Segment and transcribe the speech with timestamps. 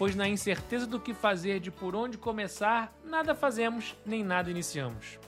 [0.00, 5.18] pois na incerteza do que fazer, de por onde começar, nada fazemos nem nada iniciamos.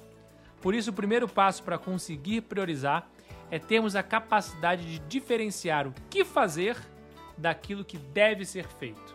[0.62, 3.06] Por isso, o primeiro passo para conseguir priorizar
[3.50, 6.74] é termos a capacidade de diferenciar o que fazer
[7.36, 9.14] daquilo que deve ser feito.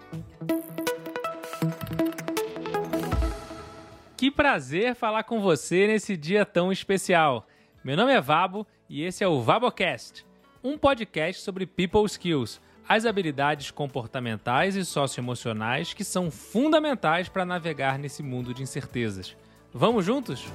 [4.16, 7.48] Que prazer falar com você nesse dia tão especial.
[7.84, 10.24] Meu nome é Vabo e esse é o Vabocast,
[10.64, 18.00] um podcast sobre people skills as habilidades comportamentais e socioemocionais que são fundamentais para navegar
[18.00, 19.36] nesse mundo de incertezas.
[19.74, 20.46] Vamos juntos?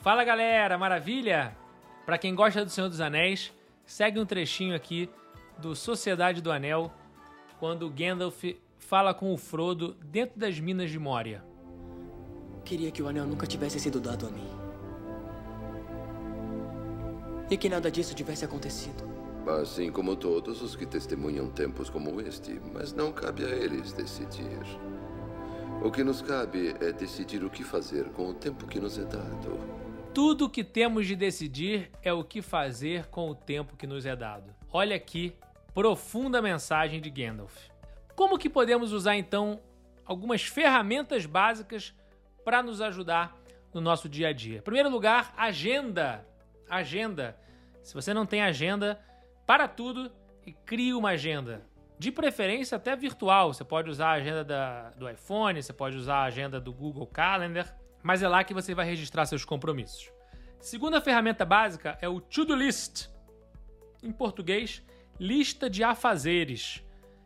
[0.00, 1.56] Fala galera, maravilha?
[2.06, 3.52] Para quem gosta do Senhor dos Anéis,
[3.84, 5.08] segue um trechinho aqui
[5.58, 6.92] do Sociedade do Anel,
[7.58, 8.42] quando Gandalf
[8.78, 11.42] fala com o Frodo dentro das minas de Moria.
[12.64, 14.63] Queria que o anel nunca tivesse sido dado a mim
[17.54, 19.04] e que nada disso tivesse acontecido.
[19.62, 24.58] Assim como todos os que testemunham tempos como este, mas não cabe a eles decidir.
[25.80, 29.04] O que nos cabe é decidir o que fazer com o tempo que nos é
[29.04, 29.60] dado.
[30.12, 34.04] Tudo o que temos de decidir é o que fazer com o tempo que nos
[34.04, 34.52] é dado.
[34.72, 35.32] Olha aqui,
[35.72, 37.54] profunda mensagem de Gandalf.
[38.16, 39.60] Como que podemos usar então
[40.04, 41.94] algumas ferramentas básicas
[42.44, 43.36] para nos ajudar
[43.72, 44.58] no nosso dia a dia?
[44.58, 46.26] Em primeiro lugar, agenda
[46.68, 47.36] agenda.
[47.82, 49.00] Se você não tem agenda,
[49.46, 50.10] para tudo
[50.46, 51.62] e crie uma agenda.
[51.98, 53.52] De preferência até virtual.
[53.52, 57.06] Você pode usar a agenda da, do iPhone, você pode usar a agenda do Google
[57.06, 60.12] Calendar, mas é lá que você vai registrar seus compromissos.
[60.60, 63.08] Segunda ferramenta básica é o To-Do List.
[64.02, 64.82] Em português,
[65.18, 66.82] lista de afazeres.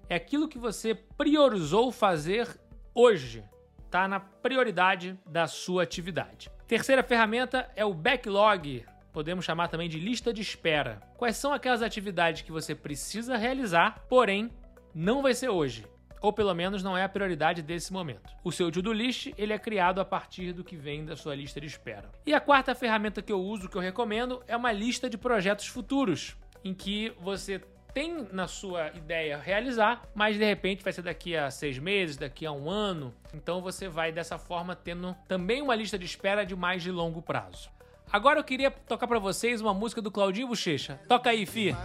[0.09, 2.48] É aquilo que você priorizou fazer
[2.94, 3.44] hoje.
[3.84, 6.50] Está na prioridade da sua atividade.
[6.66, 8.84] Terceira ferramenta é o backlog
[9.19, 11.02] podemos chamar também de lista de espera.
[11.16, 14.48] Quais são aquelas atividades que você precisa realizar, porém
[14.94, 15.84] não vai ser hoje,
[16.20, 18.33] ou pelo menos não é a prioridade desse momento.
[18.44, 21.60] O seu to-do list ele é criado a partir do que vem da sua lista
[21.60, 22.09] de espera.
[22.25, 25.66] E a quarta ferramenta que eu uso, que eu recomendo, é uma lista de projetos
[25.66, 27.60] futuros, em que você
[27.92, 32.47] tem na sua ideia realizar, mas de repente vai ser daqui a seis meses, daqui
[32.47, 33.12] a um ano.
[33.34, 37.21] Então você vai dessa forma tendo também uma lista de espera de mais de longo
[37.21, 37.69] prazo.
[38.10, 40.98] Agora eu queria tocar para vocês uma música do Claudinho Bochecha.
[41.06, 41.76] Toca aí, fi.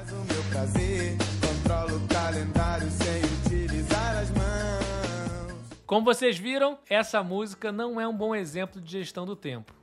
[5.85, 9.73] Como vocês viram, essa música não é um bom exemplo de gestão do tempo.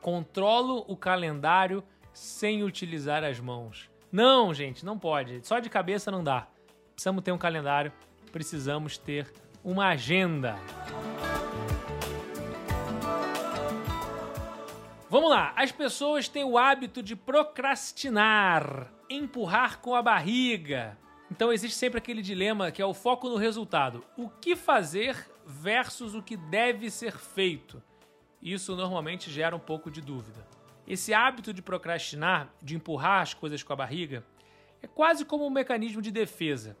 [0.00, 3.90] Controlo o calendário sem utilizar as mãos.
[4.10, 5.46] Não, gente, não pode.
[5.46, 6.46] Só de cabeça não dá.
[6.94, 7.92] Precisamos ter um calendário,
[8.32, 9.30] precisamos ter
[9.62, 10.56] uma agenda.
[15.12, 20.96] Vamos lá, as pessoas têm o hábito de procrastinar, empurrar com a barriga.
[21.30, 24.02] Então existe sempre aquele dilema que é o foco no resultado.
[24.16, 27.82] O que fazer versus o que deve ser feito.
[28.40, 30.48] Isso normalmente gera um pouco de dúvida.
[30.88, 34.24] Esse hábito de procrastinar, de empurrar as coisas com a barriga,
[34.80, 36.74] é quase como um mecanismo de defesa,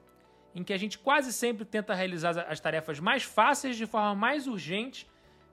[0.54, 4.46] em que a gente quase sempre tenta realizar as tarefas mais fáceis de forma mais
[4.46, 5.06] urgente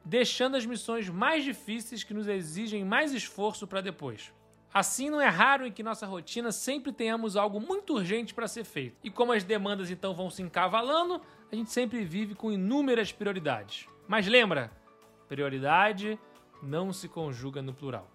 [0.04, 4.34] deixando as missões mais difíceis que nos exigem mais esforço para depois.
[4.74, 8.64] Assim, não é raro em que nossa rotina sempre tenhamos algo muito urgente para ser
[8.64, 8.98] feito.
[9.04, 11.20] E como as demandas então vão se encavalando,
[11.52, 13.88] a gente sempre vive com inúmeras prioridades.
[14.08, 14.72] Mas lembra,
[15.28, 16.20] prioridade
[16.62, 18.08] não se conjuga no plural.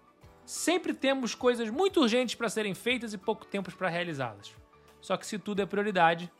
[0.45, 4.55] Sempre temos coisas muito urgentes para serem feitas e pouco tempo para realizá-las.
[5.01, 6.31] Só que se tudo é prioridade,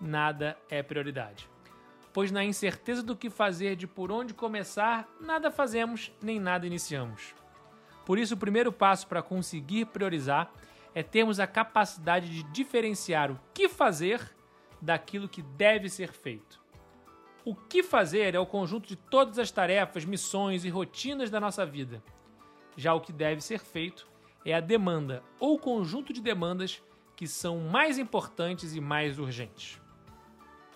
[0.00, 1.48] nada é prioridade
[2.12, 7.34] pois na incerteza do que fazer, de por onde começar, nada fazemos nem nada iniciamos.
[8.04, 10.52] Por isso, o primeiro passo para conseguir priorizar
[10.94, 14.34] é termos a capacidade de diferenciar o que fazer
[14.80, 16.60] daquilo que deve ser feito.
[17.44, 21.64] O que fazer é o conjunto de todas as tarefas, missões e rotinas da nossa
[21.64, 22.02] vida.
[22.76, 24.08] Já o que deve ser feito
[24.44, 26.82] é a demanda ou conjunto de demandas
[27.16, 29.80] que são mais importantes e mais urgentes.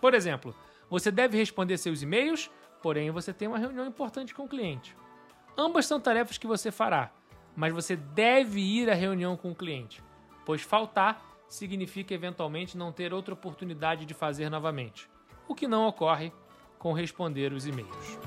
[0.01, 0.55] Por exemplo,
[0.89, 2.51] você deve responder seus e-mails,
[2.83, 4.97] porém você tem uma reunião importante com o cliente.
[5.57, 7.13] Ambas são tarefas que você fará,
[7.57, 10.03] mas você deve ir à reunião com o cliente,
[10.45, 15.09] pois faltar significa eventualmente não ter outra oportunidade de fazer novamente,
[15.47, 16.33] o que não ocorre
[16.79, 18.19] com responder os e-mails.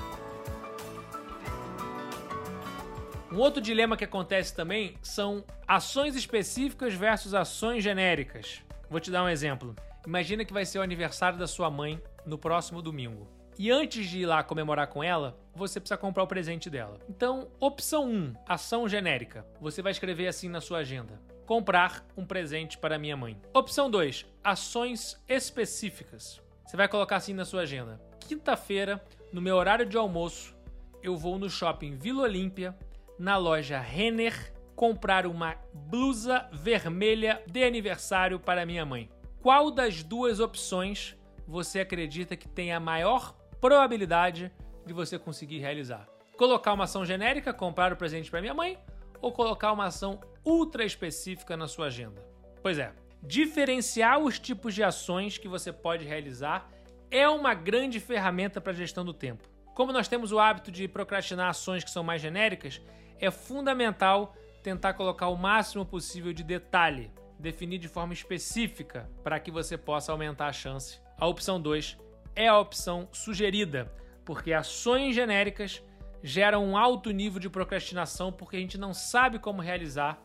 [3.31, 8.63] Um outro dilema que acontece também são ações específicas versus ações genéricas.
[8.89, 9.75] Vou te dar um exemplo.
[10.07, 13.27] Imagina que vai ser o aniversário da sua mãe no próximo domingo.
[13.59, 16.97] E antes de ir lá comemorar com ela, você precisa comprar o presente dela.
[17.09, 19.45] Então, opção 1, ação genérica.
[19.59, 23.37] Você vai escrever assim na sua agenda: comprar um presente para minha mãe.
[23.53, 26.41] Opção 2, ações específicas.
[26.65, 27.99] Você vai colocar assim na sua agenda.
[28.21, 30.55] Quinta-feira, no meu horário de almoço,
[31.03, 32.73] eu vou no shopping Vila Olímpia,
[33.19, 39.09] na loja Renner, comprar uma blusa vermelha de aniversário para minha mãe.
[39.41, 41.15] Qual das duas opções
[41.47, 44.51] você acredita que tem a maior probabilidade
[44.85, 46.07] de você conseguir realizar?
[46.37, 48.77] Colocar uma ação genérica, comprar o presente para minha mãe,
[49.21, 52.21] ou colocar uma ação ultra específica na sua agenda?
[52.61, 56.69] Pois é, diferenciar os tipos de ações que você pode realizar
[57.09, 59.47] é uma grande ferramenta para a gestão do tempo.
[59.73, 62.81] Como nós temos o hábito de procrastinar ações que são mais genéricas,
[63.19, 69.51] é fundamental tentar colocar o máximo possível de detalhe, definir de forma específica para que
[69.51, 70.99] você possa aumentar a chance.
[71.17, 71.97] A opção 2
[72.35, 73.91] é a opção sugerida,
[74.25, 75.83] porque ações genéricas
[76.21, 80.19] geram um alto nível de procrastinação porque a gente não sabe como realizar,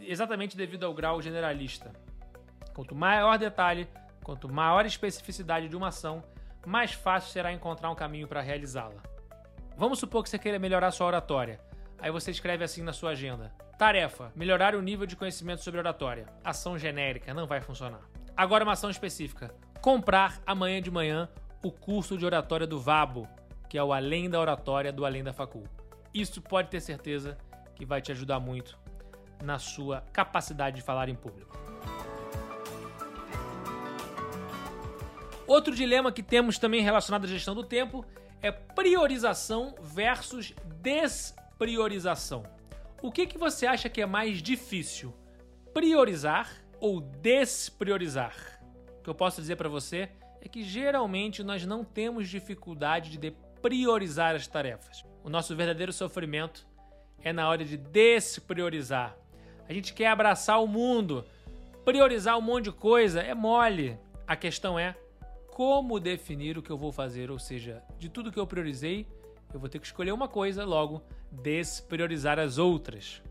[0.00, 1.92] exatamente devido ao grau generalista.
[2.74, 3.88] Quanto maior detalhe,
[4.22, 6.22] quanto maior especificidade de uma ação,
[6.66, 9.02] mais fácil será encontrar um caminho para realizá-la.
[9.76, 11.60] Vamos supor que você queira melhorar sua oratória.
[12.00, 16.26] Aí você escreve assim na sua agenda: Tarefa: melhorar o nível de conhecimento sobre oratória.
[16.44, 18.00] Ação genérica não vai funcionar.
[18.36, 21.28] Agora uma ação específica: comprar amanhã de manhã
[21.62, 23.28] o curso de oratória do Vabo,
[23.68, 25.64] que é o Além da Oratória do Além da Facul.
[26.14, 27.36] Isso pode ter certeza
[27.74, 28.78] que vai te ajudar muito
[29.42, 31.56] na sua capacidade de falar em público.
[35.46, 38.04] Outro dilema que temos também relacionado à gestão do tempo
[38.42, 40.54] é priorização versus
[41.58, 42.44] despriorização.
[43.02, 45.12] O que, que você acha que é mais difícil?
[45.74, 46.48] Priorizar
[46.80, 48.60] ou despriorizar?
[49.00, 50.08] O que eu posso dizer para você
[50.40, 55.04] é que geralmente nós não temos dificuldade de priorizar as tarefas.
[55.24, 56.64] O nosso verdadeiro sofrimento
[57.20, 59.16] é na hora de despriorizar.
[59.68, 61.24] A gente quer abraçar o mundo,
[61.84, 63.98] priorizar um monte de coisa, é mole.
[64.28, 64.96] A questão é
[65.48, 69.08] como definir o que eu vou fazer, ou seja, de tudo que eu priorizei,
[69.52, 73.22] eu vou ter que escolher uma coisa, logo despriorizar as outras.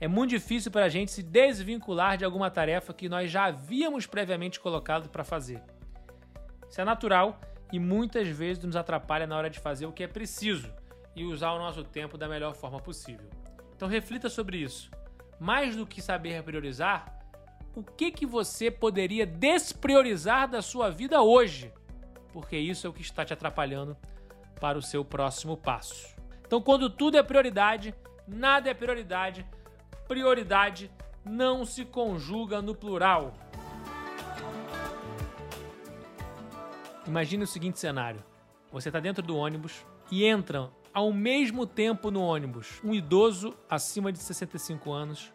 [0.00, 4.06] É muito difícil para a gente se desvincular de alguma tarefa que nós já havíamos
[4.06, 5.62] previamente colocado para fazer.
[6.68, 7.40] Isso é natural
[7.72, 10.72] e muitas vezes nos atrapalha na hora de fazer o que é preciso
[11.14, 13.28] e usar o nosso tempo da melhor forma possível.
[13.76, 14.90] Então reflita sobre isso.
[15.38, 17.20] Mais do que saber priorizar,
[17.74, 21.72] o que que você poderia despriorizar da sua vida hoje?
[22.32, 23.96] Porque isso é o que está te atrapalhando
[24.62, 26.14] para o seu próximo passo.
[26.46, 27.92] Então, quando tudo é prioridade,
[28.28, 29.44] nada é prioridade.
[30.06, 30.88] Prioridade
[31.24, 33.34] não se conjuga no plural.
[37.04, 38.22] Imagine o seguinte cenário:
[38.70, 44.12] você está dentro do ônibus e entram ao mesmo tempo no ônibus um idoso acima
[44.12, 45.32] de 65 anos,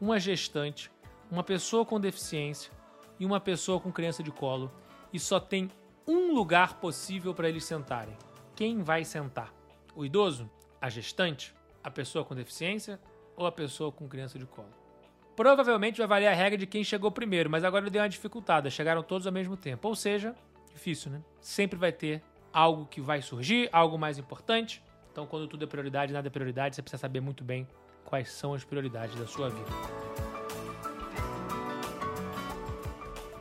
[0.00, 0.90] uma gestante,
[1.30, 2.72] uma pessoa com deficiência
[3.18, 4.72] e uma pessoa com criança de colo,
[5.12, 5.70] e só tem
[6.06, 8.16] um lugar possível para eles sentarem.
[8.60, 9.54] Quem vai sentar?
[9.96, 10.46] O idoso?
[10.78, 13.00] a gestante, a pessoa com deficiência
[13.34, 14.68] ou a pessoa com criança de colo.
[15.34, 19.02] Provavelmente vai valer a regra de quem chegou primeiro, mas agora deu uma dificultada, chegaram
[19.02, 19.88] todos ao mesmo tempo.
[19.88, 20.36] Ou seja,
[20.74, 21.22] difícil, né?
[21.40, 22.22] Sempre vai ter
[22.52, 24.82] algo que vai surgir, algo mais importante.
[25.10, 27.66] Então, quando tudo é prioridade, nada é prioridade, você precisa saber muito bem
[28.04, 30.29] quais são as prioridades da sua vida.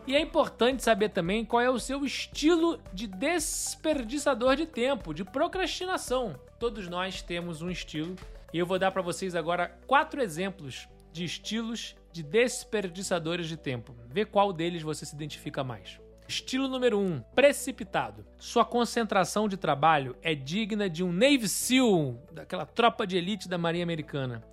[0.09, 5.23] E é importante saber também qual é o seu estilo de desperdiçador de tempo, de
[5.23, 6.33] procrastinação.
[6.59, 8.15] Todos nós temos um estilo
[8.51, 13.95] e eu vou dar para vocês agora quatro exemplos de estilos de desperdiçadores de tempo.
[14.07, 15.99] Vê qual deles você se identifica mais.
[16.27, 18.25] Estilo número 1, um, precipitado.
[18.39, 23.59] Sua concentração de trabalho é digna de um Navy SEAL, daquela tropa de elite da
[23.59, 24.43] Marinha Americana.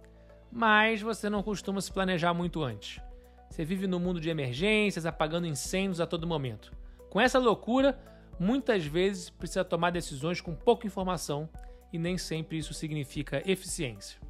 [0.52, 3.00] Mas você não costuma se planejar muito antes.
[3.50, 6.72] Você vive no mundo de emergências, apagando incêndios a todo momento.
[7.08, 7.98] Com essa loucura,
[8.38, 11.48] muitas vezes precisa tomar decisões com pouca informação
[11.92, 14.20] e nem sempre isso significa eficiência.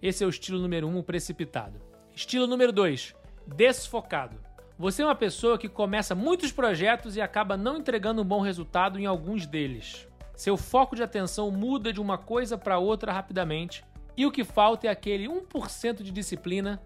[0.00, 1.80] Esse é o estilo número 1, um, precipitado.
[2.14, 3.14] Estilo número 2,
[3.46, 4.36] desfocado.
[4.78, 8.98] Você é uma pessoa que começa muitos projetos e acaba não entregando um bom resultado
[8.98, 10.06] em alguns deles.
[10.34, 13.82] Seu foco de atenção muda de uma coisa para outra rapidamente
[14.16, 16.80] e o que falta é aquele 1% de disciplina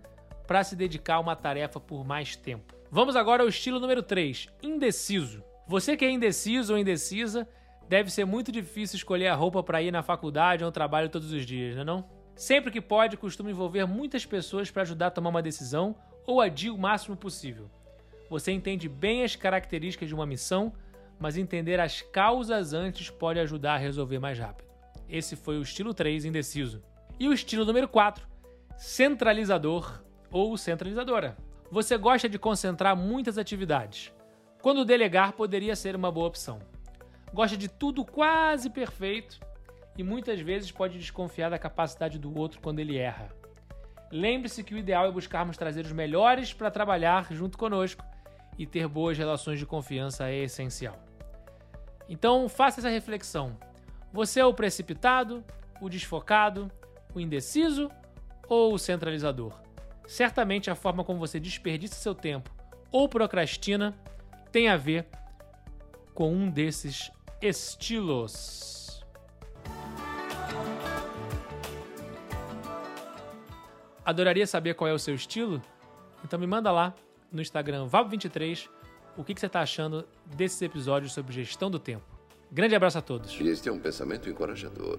[0.51, 2.75] para se dedicar a uma tarefa por mais tempo.
[2.91, 5.45] Vamos agora ao estilo número 3, indeciso.
[5.65, 7.47] Você que é indeciso ou indecisa,
[7.89, 11.31] deve ser muito difícil escolher a roupa para ir na faculdade ou no trabalho todos
[11.31, 12.11] os dias, não é não?
[12.35, 15.95] Sempre que pode, costuma envolver muitas pessoas para ajudar a tomar uma decisão
[16.27, 17.71] ou adiar o máximo possível.
[18.29, 20.73] Você entende bem as características de uma missão,
[21.21, 24.67] mas entender as causas antes pode ajudar a resolver mais rápido.
[25.09, 26.83] Esse foi o estilo 3, indeciso.
[27.21, 28.27] E o estilo número 4,
[28.77, 31.37] centralizador ou centralizadora.
[31.71, 34.13] Você gosta de concentrar muitas atividades,
[34.61, 36.59] quando delegar poderia ser uma boa opção.
[37.33, 39.39] Gosta de tudo quase perfeito
[39.97, 43.29] e muitas vezes pode desconfiar da capacidade do outro quando ele erra.
[44.11, 48.05] Lembre-se que o ideal é buscarmos trazer os melhores para trabalhar junto conosco
[48.59, 50.99] e ter boas relações de confiança é essencial.
[52.09, 53.57] Então faça essa reflexão.
[54.13, 55.45] Você é o precipitado,
[55.81, 56.71] o desfocado,
[57.15, 57.89] o indeciso
[58.49, 59.53] ou o centralizador?
[60.11, 62.51] Certamente a forma como você desperdiça seu tempo
[62.91, 63.97] ou procrastina
[64.51, 65.07] tem a ver
[66.13, 69.07] com um desses estilos.
[74.05, 75.63] Adoraria saber qual é o seu estilo?
[76.25, 76.93] Então me manda lá
[77.31, 78.69] no Instagram Vabo23
[79.17, 82.05] o que, você está achando desses episódios sobre gestão do tempo.
[82.51, 83.41] Grande abraço a todos.
[83.41, 84.99] Este é um pensamento encorajador.